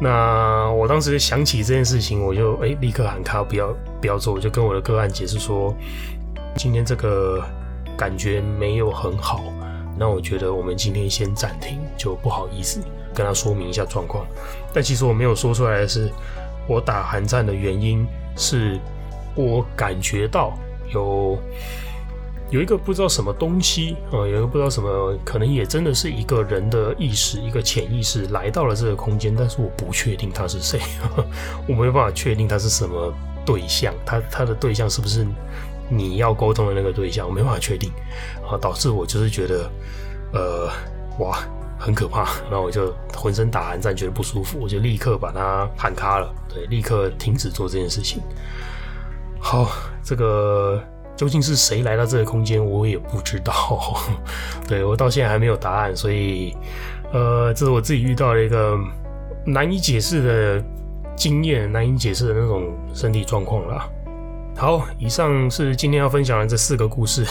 [0.00, 4.34] 那我当时想起这件事情，我就哎、立刻喊卡，不要不要做。
[4.34, 5.74] 我就跟我的个案解释说，
[6.56, 7.42] 今天这个
[7.96, 9.42] 感觉没有很好，
[9.98, 12.80] 那我觉得我们今天先暂停，就不好意思
[13.14, 14.26] 跟他说明一下状况。
[14.72, 16.10] 但其实我没有说出来的是，
[16.68, 18.06] 我打寒战的原因
[18.36, 18.78] 是
[19.34, 20.52] 我感觉到
[20.92, 21.38] 有。
[22.48, 30.80] 有一个不知道什么东西啊，有一个不知道什么，可能也真的是一个人的意识，一个潜意识来到了这个空间，但是我不确定他是谁，
[31.66, 33.12] 我没有办法确定他是什么
[33.44, 35.26] 对象，他他的对象是不是
[35.88, 37.90] 你要沟通的那个对象，我没办法确定
[38.48, 39.70] 啊，导致我就是觉得，
[40.32, 40.70] 呃，
[41.18, 41.38] 哇，
[41.80, 48.22] 很可怕，然后我就浑身打寒战，觉得不舒服，我就立刻把他喊卡了，对，立刻停止做这件事情。
[49.40, 49.68] 好，
[50.04, 50.80] 这个。
[51.16, 53.98] 究竟是谁来到这个空间，我也不知道。
[54.68, 56.54] 对，我到现在还没有答案，所以，
[57.10, 58.78] 呃，这是我自己遇到的一个
[59.46, 60.64] 难以解释的
[61.16, 63.88] 经验，难以解释的那种身体状况啦。
[64.58, 67.26] 好，以上是今天要分享的这四个故事，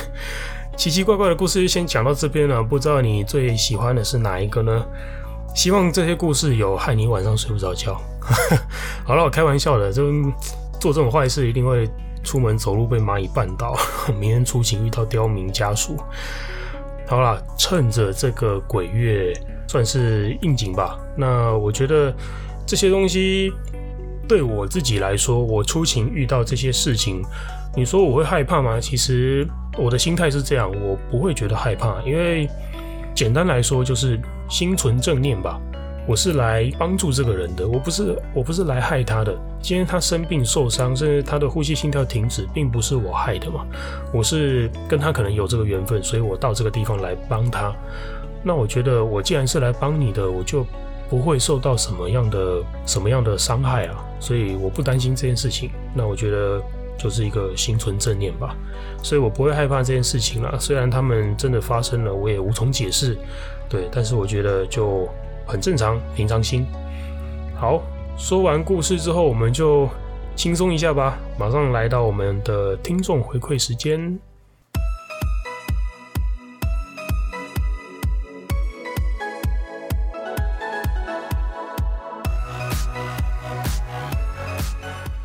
[0.76, 2.64] 奇奇怪怪的故事先讲到这边了。
[2.64, 4.84] 不知道你最喜欢的是哪一个呢？
[5.54, 8.02] 希望这些故事有害你晚上睡不着觉。
[9.06, 10.12] 好了，我开玩笑的，就
[10.80, 11.88] 做这种坏事一定会。
[12.26, 13.78] 出门走路被蚂蚁绊倒，
[14.20, 15.96] 明天出勤遇到刁民家属。
[17.08, 19.32] 好啦，趁着这个鬼月
[19.68, 21.00] 算是应景吧。
[21.16, 22.12] 那我觉得
[22.66, 23.54] 这些东西
[24.28, 27.22] 对我自己来说，我出勤遇到这些事情，
[27.76, 28.80] 你说我会害怕吗？
[28.82, 32.50] 其实我的心态是这样，我不会觉得害怕，因为
[33.14, 35.62] 简单来说就是心存正念吧。
[36.08, 39.36] 我是来帮助这个人的，我不是我不是来害他的。
[39.60, 43.66] 今天他生病受伤，甚至他的呼吸心跳停止，并不是我害的嘛。
[44.14, 47.74] 我是跟他可能有这个缘分，所以我到这个地方来帮他。
[48.44, 50.64] 那我觉得我既然是来帮你的，我就
[51.10, 55.72] 不会受到什么样的什么样的伤害啊，所以我不担心这件事情。
[55.96, 56.62] 那我觉得
[57.00, 58.56] 就是一个心存正念吧，
[59.02, 60.60] 所以我不会害怕这件事情了。
[60.60, 63.18] 虽然他们真的发生了，我也无从解释，
[63.68, 65.10] 对，但是我觉得就
[65.46, 66.66] 很正常，平常心。
[67.56, 67.82] 好，
[68.18, 69.88] 说完故事之后，我们就
[70.36, 74.20] 轻松一下吧，马上来到我们的听众回馈时间。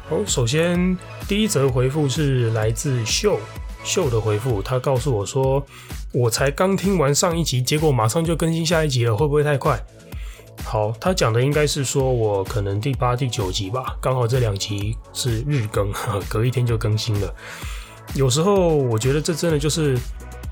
[0.09, 0.97] 好，首先
[1.29, 3.39] 第一则回复是来自秀
[3.83, 5.65] 秀的回复，他告诉我说
[6.13, 9.81] ：“我才刚听完上一集，结果马上就更新下一集了，会不会太快？”
[10.65, 15.93] 好，他讲的应该是说我可能第八、第九集吧，刚好这两集是日更，
[16.29, 17.35] 隔一天就更新了。
[18.15, 19.99] 有时候我觉得这真的就是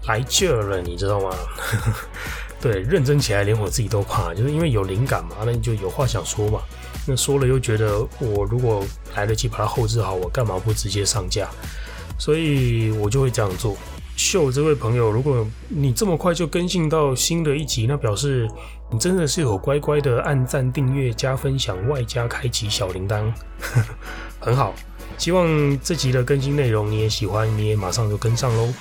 [0.07, 1.31] 来劲儿了，你知道吗？
[2.61, 6.61] 对，认真起来连我自己都怕，就是因为有灵感嘛，那你就有话想说嘛。
[7.07, 11.49] 那说了又觉得，我如果来得及把它后置好，我干嘛不直接上架？
[12.19, 13.77] 所以我就会这样做。
[14.19, 18.49] 秀这位朋友，如果你这么快就更新到新的一集，那表示
[18.91, 23.33] 你真的是有乖乖的按赞、订阅、加分享，外加开启小铃铛，
[24.41, 24.75] 很好。
[25.17, 25.47] 希望
[25.81, 28.75] 这集的更新内容你也喜欢，你也马上就跟上喽。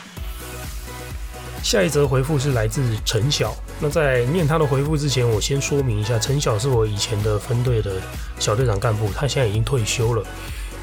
[1.61, 3.55] 下一则回复是来自陈晓。
[3.79, 8.01] 那在念他的回复之前，我先说明一下，陈晓是我以前的分队的
[8.39, 10.25] 小队长干部，他现在已经退休了。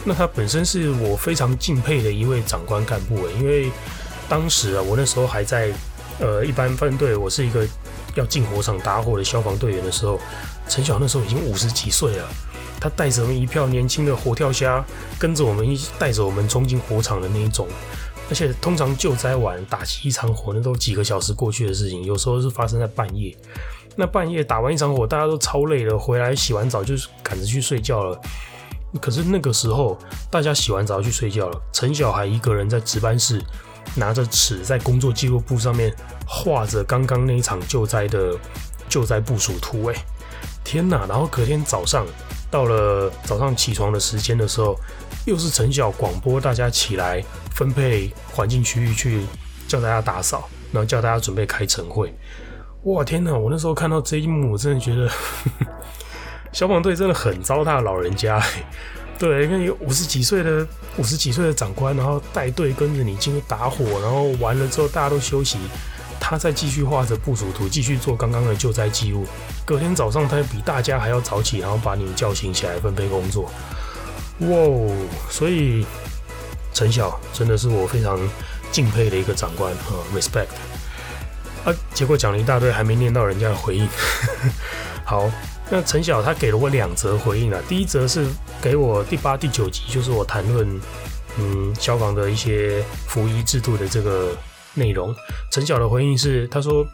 [0.04, 3.72] 那他本身是我非常敬佩的一位长官干部诶，因为
[4.28, 5.72] 当时啊，我那时候还在
[6.20, 7.66] 呃一般分队，我是一个
[8.14, 10.18] 要进火场打火的消防队员的时候，
[10.68, 12.28] 陈晓那时候已经五十几岁了，
[12.80, 14.84] 他带着我们一票年轻的活跳虾，
[15.18, 17.68] 跟着我们一带着我们冲进火场的那一种。
[18.30, 23.36] 而且通常救灾完打起一场火，那都几个小时过去的事情，有时候是发生在半夜。
[23.96, 28.18] 那半夜打完一场火，大家都超累了，回来洗完澡就赶着去睡觉了。
[28.98, 29.98] 可是那个时候，
[30.30, 33.38] 大家洗完澡去睡觉了，陈小孩一个人在值班室，
[33.94, 35.94] 拿着尺在工作记录簿上面
[36.26, 38.36] 画着刚刚那一场救灾的
[38.88, 39.86] 救灾部署图。
[39.86, 39.94] 哎，
[40.64, 41.06] 天哪！
[41.06, 42.06] 然后隔天早上
[42.50, 44.78] 到了早上起床的时间的时候，
[45.26, 47.24] 又是陈小广播大家起来。
[47.54, 49.24] 分配环境区域去
[49.68, 52.12] 叫大家打扫，然后叫大家准备开晨会。
[52.82, 53.32] 哇天哪！
[53.32, 55.08] 我那时候看到这一幕，我真的觉得
[56.52, 58.42] 消防队真的很糟蹋老人家。
[59.18, 65.58] 对，因为有五十几岁的五十几岁的长官，然后带队跟着你进去打火，然后完了之后大家都休息，
[66.20, 69.26] 他再继续画着部署图，继续做刚刚的救灾记录。
[69.64, 73.50] 隔天早上他比大家还要早起，然后把你们叫醒起来分配工作。
[74.40, 74.48] 哇，
[75.30, 75.86] 所以。
[76.76, 78.18] 陈晓真的是我非常
[78.72, 80.48] 敬佩的一个长官啊，respect。
[81.64, 83.88] 啊，结果讲了一大堆，还没念到人家的回应。
[85.06, 85.30] 好，
[85.70, 87.60] 那陈晓他给了我两则回应啊。
[87.68, 88.26] 第一则是
[88.60, 90.80] 给我第八、第九集，就是我谈论
[91.38, 94.36] 嗯消防的一些服役制度的这个
[94.74, 95.14] 内容。
[95.50, 96.86] 陈晓的回应是，他说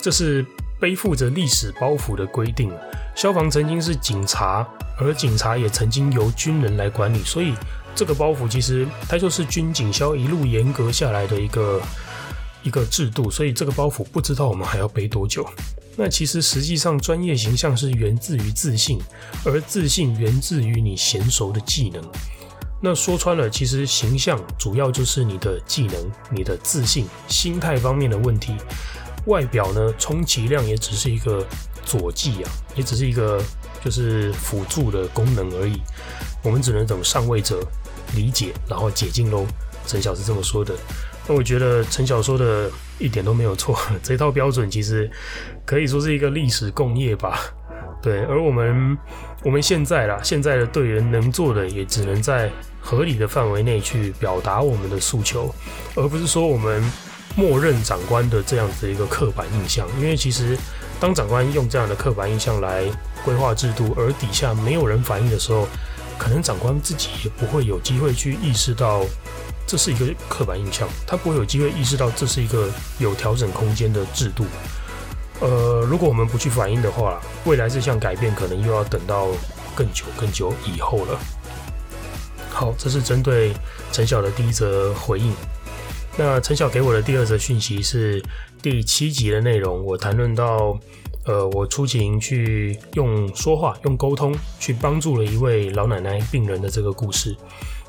[0.00, 0.44] 这是
[0.80, 2.72] 背负着历史包袱的规定。
[3.14, 4.66] 消防曾经是警察，
[4.98, 7.54] 而警察也曾经由军人来管理，所以。
[7.94, 11.78] 这个包袱其实它就是军警消一路严格下来的一个
[12.62, 15.46] 一个制度，所以这个包袱不知道我们还要背多久。
[15.96, 18.98] 那其实实际上专业形象是源自于自信，
[19.44, 22.02] 而自信源自于你娴熟的技能。
[22.80, 28.54] 那说穿了，其实形象主要就是你的技能、你的自信、心态方面的问题。
[29.26, 31.46] 外表呢，充其量也只是一个
[31.84, 33.42] 佐剂啊，也只是一个
[33.84, 35.80] 就是辅助的功能而已。
[36.42, 37.62] 我们只能等上位者。
[38.14, 39.46] 理解，然后解禁喽。
[39.86, 40.74] 陈晓是这么说的。
[41.26, 43.78] 那我觉得陈晓说的一点都没有错。
[44.02, 45.10] 这套标准其实
[45.64, 47.38] 可以说是一个历史共业吧。
[48.02, 48.98] 对，而我们
[49.44, 55.54] 我们现在啦，现在的队员能做的也只能在合理的范围内去表达我们的诉求，
[55.94, 56.82] 而不是说我们
[57.36, 59.86] 默认长官的这样子一个刻板印象。
[59.98, 60.58] 因为其实
[60.98, 62.84] 当长官用这样的刻板印象来
[63.24, 65.68] 规划制度，而底下没有人反映的时候。
[66.18, 69.04] 可能长官自己也不会有机会去意识到
[69.66, 74.44] 这是一个刻板印象，他不会有机会意识到这是一个有调整空间的制度。
[75.40, 79.28] 呃，如果我们不去反映的话，未来这项改变可能又要等到
[79.74, 81.18] 更久更久以后了。
[82.50, 83.52] 好，这是针对
[83.90, 85.32] 陈晓的第一则回应。
[86.16, 88.22] 那陈晓给我的第二则讯息是
[88.60, 90.78] 第七集的内容，我谈论到。
[91.24, 97.36] 呃，我出勤去用说话、用沟通去帮助了一位老奶奶病人的这个故事。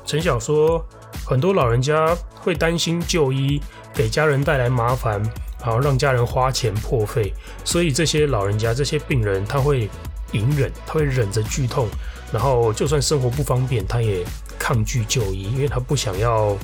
[0.06, 0.80] 陈晓说，
[1.26, 3.60] 很多老人家会担心就医
[3.92, 5.22] 给家人带来麻烦，
[5.60, 7.32] 然后让家人花钱破费，
[7.64, 9.88] 所以这些老人家、这些病人，他会
[10.32, 11.88] 隐忍，他会忍着剧痛，
[12.32, 14.24] 然后就算生活不方便，他也
[14.58, 16.56] 抗拒就医，因为他不想要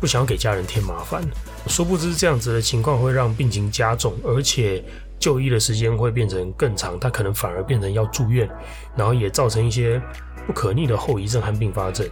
[0.00, 1.22] 不想要给家人添麻烦。
[1.66, 4.82] 殊不知这样子的情况会让病情加重，而且
[5.18, 8.48] 就医的时间会变成更长，他可能反而变成要住院，
[8.96, 10.00] 然后也造成一些
[10.46, 12.08] 不可逆的后遗症和并发症。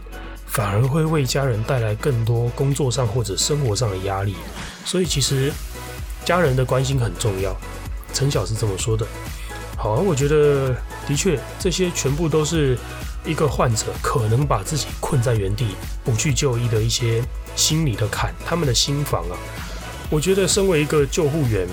[0.47, 4.35] 反而会为家人带来更多工作上或者生活上的压力，
[4.85, 5.53] 所以其实
[6.25, 7.55] 家人的关心很重要。
[8.15, 9.07] 陈晓是这么说的。
[9.77, 10.75] 好，我觉得
[11.07, 12.79] 的确，这些全部都是
[13.27, 17.23] 一个患者可能把自己困在原地不去就医的一些
[17.55, 19.37] 心理的坎，他们的心防啊。
[20.09, 21.69] 我觉得身为一个救护员，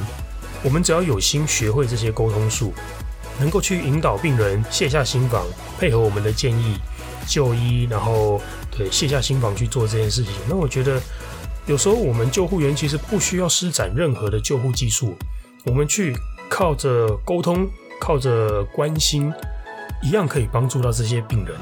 [0.61, 2.73] 我们只要有心学会这些沟通术，
[3.39, 5.45] 能够去引导病人卸下心防，
[5.79, 6.77] 配合我们的建议
[7.25, 8.41] 就医，然后。
[8.75, 10.33] 对，卸下心防去做这件事情。
[10.49, 10.99] 那我觉得，
[11.67, 15.15] 有时候我们救护员其实不需要施展任何的救护技术，
[15.65, 16.15] 我们去
[16.49, 17.67] 靠着沟通，
[18.01, 19.31] 靠着关心，
[20.01, 21.55] 一样可以帮助到这些病人。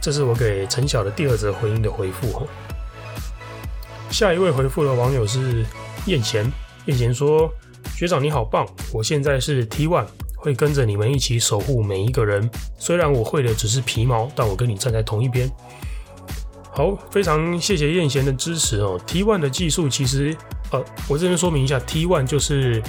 [0.00, 2.46] 这是我给陈晓的第二则回应的回复。
[4.10, 5.66] 下一位回复的网友是
[6.06, 6.50] 燕贤，
[6.86, 7.52] 燕贤说
[7.96, 12.48] ：“学长你好棒，我现在是 T1，会跟着你们一起守护每一个人。
[12.78, 15.50] 虽然我会的只是皮毛，但我跟你站在同一边。”
[16.78, 19.00] 好，非常谢谢燕贤的支持哦。
[19.04, 20.32] T one 的技术其实，
[20.70, 22.80] 呃，我这边说明一下，T one 就是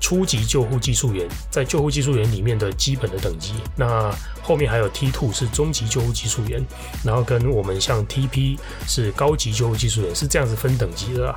[0.00, 3.52] 初级救护技术员，在救护技术员里面的基本的等级。
[3.76, 4.10] 那
[4.40, 6.64] 后面还有 T two 是中级救护技术员，
[7.04, 11.36] 然后跟我们像 TP 是高级救护技术员，是这样子分等级的啦。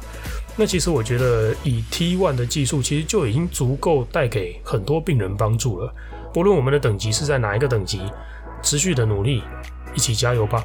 [0.55, 5.93] 那其实我觉得，以 T one 的技术，其实就已经足够带给很多病人帮助了。
[6.33, 7.99] 不论我们的等级是在哪一个等级，
[8.63, 9.43] 持续的努力，
[9.93, 10.63] 一起加油吧。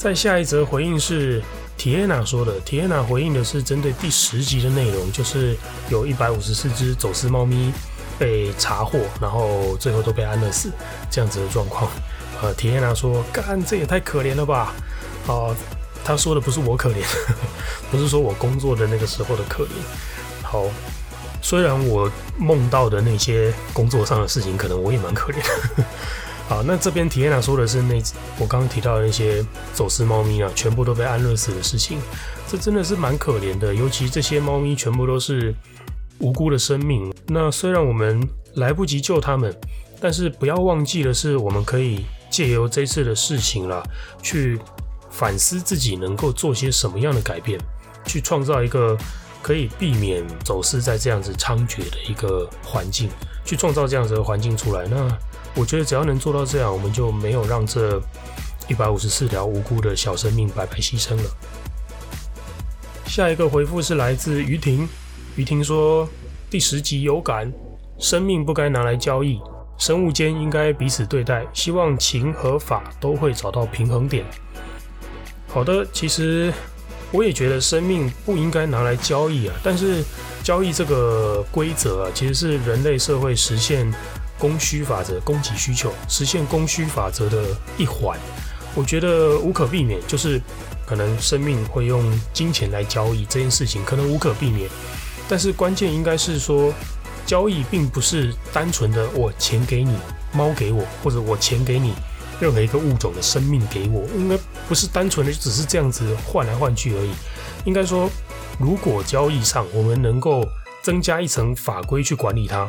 [0.00, 1.42] 在下一则回应是
[1.76, 5.54] Tiana 说的，Tiana 回应的是针对第十集的内容，就是
[5.90, 7.70] 有一百五十四只走私猫咪
[8.18, 10.70] 被查获，然后最后都被安乐死
[11.10, 11.86] 这样子的状况。
[12.40, 14.72] 呃，Tiana 说，干，这也太可怜了吧？
[15.26, 15.54] 啊、
[16.02, 17.04] 他说的不是我可怜，
[17.92, 19.68] 不是说我工作的那个时候的可怜。
[20.42, 20.64] 好，
[21.42, 25.36] 虽然我梦到的那些工作上的事情，可能我也蛮可怜
[25.76, 25.84] 的。
[26.50, 27.94] 好，那这边提安娜说的是那
[28.36, 29.40] 我刚刚提到的那些
[29.72, 32.00] 走私猫咪啊，全部都被安乐死的事情，
[32.48, 33.72] 这真的是蛮可怜的。
[33.72, 35.54] 尤其这些猫咪全部都是
[36.18, 37.14] 无辜的生命。
[37.28, 39.56] 那虽然我们来不及救他们，
[40.00, 43.80] 但是不要忘记的是，我们可以借由这次的事情啦，
[44.20, 44.58] 去
[45.08, 47.60] 反思自己能够做些什么样的改变，
[48.04, 48.98] 去创造一个
[49.40, 53.08] 可以避免走私在这样子猖獗的一个环境，
[53.44, 54.88] 去创造这样子的环境出来。
[54.88, 55.16] 那
[55.54, 58.00] 我觉得只要能做到这样，我们就没有让这
[58.68, 61.24] 一百五十四条无辜的小生命白白牺牲了。
[63.04, 64.88] 下一个回复是来自于婷，
[65.34, 66.08] 于婷说
[66.48, 67.52] ：“第十集有感，
[67.98, 69.40] 生命不该拿来交易，
[69.76, 74.24] 生物间应该彼此对待，希望情和法都会找到平衡点。”
[75.52, 76.52] 好的，其实
[77.10, 80.04] 我也觉得生命不应该拿来交易啊，但是
[80.44, 83.92] 交易这个规则啊，其实是人类社会实现。
[84.40, 87.44] 供需法则，供给需求，实现供需法则的
[87.76, 88.18] 一环，
[88.74, 90.40] 我觉得无可避免，就是
[90.86, 94.68] 可能生命会用金钱来交易这件事情，可能无可避免。
[95.28, 96.72] 但是关键应该是说，
[97.26, 99.94] 交易并不是单纯的我钱给你，
[100.32, 101.92] 猫给我，或者我钱给你
[102.40, 107.10] 任何一个物种的生命给我，应该不是单纯的只是这样子换来换去而已。
[107.66, 108.08] 应该说，
[108.58, 110.42] 如果交易上我们能够
[110.82, 112.66] 增加一层法规去管理它。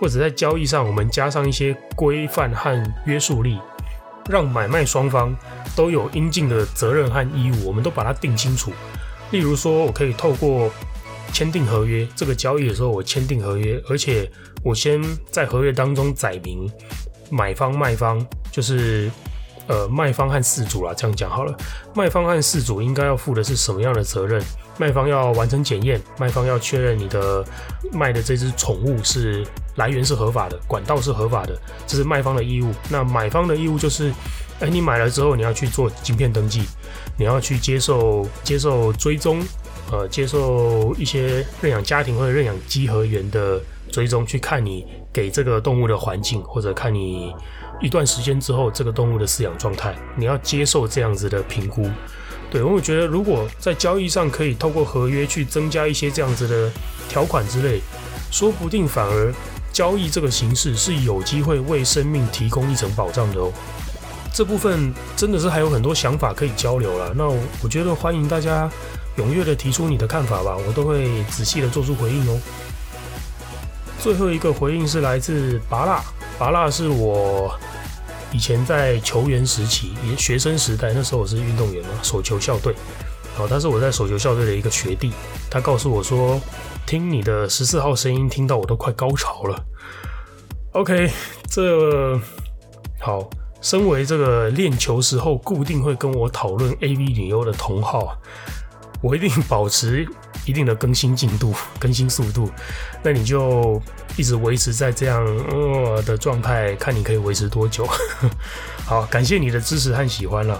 [0.00, 3.58] 或者在交易上，我们加上一些规范和约束力，
[4.30, 5.36] 让买卖双方
[5.76, 8.72] 都有应尽的责任和义务，我们都把它定清楚。
[9.30, 10.70] 例如说，我可以透过
[11.32, 14.28] 签订合约，这个交易的时候我签订合约，而且
[14.64, 16.68] 我先在合约当中载明
[17.30, 19.10] 买方、卖方，就是
[19.66, 21.54] 呃卖方和事主啦，这样讲好了。
[21.94, 24.42] 卖方和事主应该要负的是什么样的责任？
[24.80, 27.44] 卖方要完成检验，卖方要确认你的
[27.92, 31.54] 卖的这只宠物是来源是合法的，管道是合法的，
[31.86, 32.72] 这是卖方的义务。
[32.88, 34.10] 那买方的义务就是，
[34.58, 36.62] 哎，你买了之后你要去做晶片登记，
[37.18, 39.42] 你要去接受接受追踪，
[39.92, 43.60] 呃，接受一些认养家庭或者认养稽核员的
[43.92, 47.34] 追踪，去看你给这个动物的环境，或者看你
[47.82, 51.86] 一段时间之后这个动物的饲养状态，你要接受这样子的评估。
[52.50, 56.70] 对，我觉得如果在交易上可以透过合约去增加一些这样子的
[57.08, 57.80] 条款之类，
[58.30, 59.32] 说不定反而
[59.72, 63.52] 交易这个形式是有机会为生命提供一层保障的哦。
[64.34, 67.12] 这部分真的是还有很多想法可以交流了。
[67.16, 67.28] 那
[67.62, 68.68] 我觉得欢迎大家
[69.16, 72.40] 踊跃的提出你的看法吧，我都会仔细的做出回应哦。
[74.00, 76.02] 最后一个回应是来自拔蜡，
[76.38, 77.52] 拔蜡是我
[78.32, 82.74] 以前在球员时期，也学生时代，那时候我是运动员嘛，手球校队。
[83.34, 85.12] 好，他是我在手球校队的一个学弟，
[85.50, 86.40] 他告诉我说，
[86.86, 89.64] 听你的十四号声音，听到我都快高潮了。
[90.72, 91.10] OK，
[91.48, 92.18] 这
[93.00, 93.28] 好，
[93.60, 98.16] 身为这个练球时候固定会跟我讨论 AV 女优的同号，
[99.00, 100.08] 我一定保持。
[100.46, 102.50] 一定的更新进度、 更新速度，
[103.02, 103.80] 那你就
[104.16, 107.86] 一直维持在这样呃的状态，看你可以维持多久。
[108.86, 110.58] 好，感谢你的支持和喜欢了。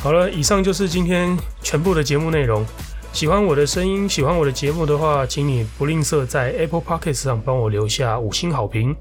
[0.00, 2.64] 好了，以上就是今天全部的节目内容。
[3.12, 8.94] 喜欢我的声音，喜欢我的节目的话，请你不吝啬在 Apple Podcast 上帮我留下五星好评，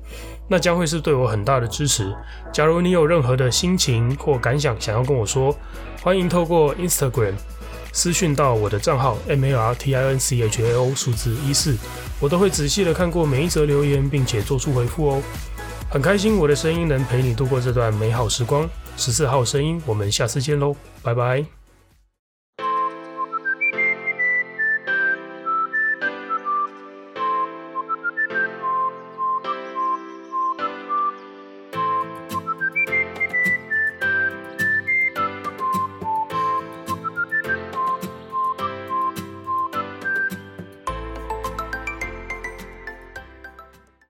[0.47, 2.11] 那将会是对我很大的支持。
[2.51, 5.55] 假如你有任何的心情或感想想要跟我说，
[6.01, 7.33] 欢迎透过 Instagram。
[7.97, 11.75] 私讯到我的账号 m a r t i n c h a o 数字一四，
[12.19, 15.23] 我都会仔细的看过每一则留言，并且做出回复哦。
[15.89, 18.69] 很开心我的声音能陪你度过这段美好时光。
[18.97, 21.56] 十四号声音，我们下次见喽，拜拜。